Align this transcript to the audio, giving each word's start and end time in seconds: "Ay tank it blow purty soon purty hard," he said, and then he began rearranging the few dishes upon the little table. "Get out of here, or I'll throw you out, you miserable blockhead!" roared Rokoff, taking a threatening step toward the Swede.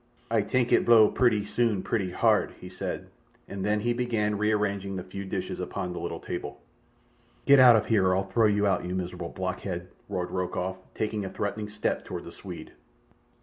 "Ay 0.31 0.41
tank 0.41 0.71
it 0.73 0.83
blow 0.83 1.09
purty 1.11 1.45
soon 1.45 1.83
purty 1.83 2.09
hard," 2.09 2.53
he 2.59 2.67
said, 2.69 3.09
and 3.47 3.63
then 3.63 3.81
he 3.81 3.93
began 3.93 4.35
rearranging 4.35 4.95
the 4.95 5.03
few 5.03 5.23
dishes 5.23 5.59
upon 5.59 5.93
the 5.93 5.99
little 5.99 6.19
table. 6.19 6.59
"Get 7.45 7.59
out 7.59 7.75
of 7.75 7.85
here, 7.85 8.07
or 8.07 8.15
I'll 8.15 8.23
throw 8.23 8.47
you 8.47 8.65
out, 8.65 8.83
you 8.83 8.95
miserable 8.95 9.29
blockhead!" 9.29 9.89
roared 10.09 10.31
Rokoff, 10.31 10.77
taking 10.95 11.23
a 11.23 11.29
threatening 11.29 11.69
step 11.69 12.03
toward 12.03 12.23
the 12.23 12.31
Swede. 12.31 12.71